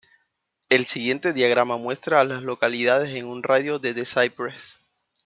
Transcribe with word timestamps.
El 0.69 0.87
siguiente 0.87 1.31
diagrama 1.31 1.77
muestra 1.77 2.19
a 2.19 2.23
las 2.23 2.41
localidades 2.41 3.13
en 3.13 3.27
un 3.27 3.43
radio 3.43 3.77
de 3.77 3.93
de 3.93 4.03
Cypress. 4.07 4.79